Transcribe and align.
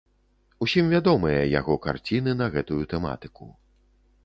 Усім 0.65 0.85
вядомыя 0.93 1.43
яго 1.59 1.77
карціны 1.85 2.35
на 2.41 2.49
гэтую 2.55 2.79
тэматыку. 2.95 3.45